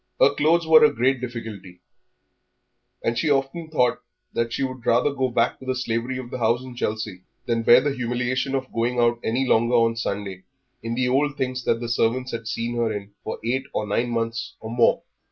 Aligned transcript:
Her 0.19 0.33
clothes 0.33 0.65
were 0.65 0.79
her 0.79 0.91
great 0.91 1.21
difficulty, 1.21 1.79
and 3.03 3.15
she 3.19 3.29
often 3.29 3.67
thought 3.69 4.01
that 4.33 4.51
she 4.51 4.63
would 4.63 4.83
rather 4.83 5.13
go 5.13 5.29
back 5.29 5.59
to 5.59 5.65
the 5.65 5.75
slavery 5.75 6.17
of 6.17 6.31
the 6.31 6.39
house 6.39 6.63
in 6.63 6.75
Chelsea 6.75 7.21
than 7.45 7.61
bear 7.61 7.81
the 7.81 7.93
humiliation 7.93 8.55
of 8.55 8.73
going 8.73 8.97
out 8.97 9.19
any 9.23 9.45
longer 9.45 9.75
on 9.75 9.95
Sunday 9.95 10.41
in 10.81 10.95
the 10.95 11.07
old 11.07 11.37
things 11.37 11.63
that 11.65 11.79
the 11.81 11.87
servants 11.87 12.31
had 12.31 12.47
seen 12.47 12.75
her 12.77 12.91
in 12.91 13.11
for 13.23 13.37
eight 13.45 13.65
or 13.73 13.85
nine 13.85 14.09
months 14.09 14.55
or 14.59 14.71
more. 14.71 15.03